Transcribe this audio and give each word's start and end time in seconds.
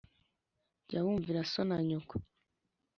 jya 0.89 0.99
wumvira 1.05 1.41
so 1.51 1.61
na 1.69 1.77
nyoko 1.87 2.15